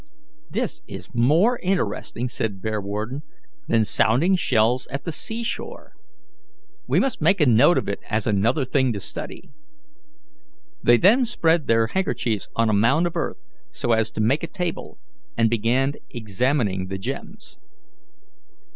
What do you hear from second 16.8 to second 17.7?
the gems.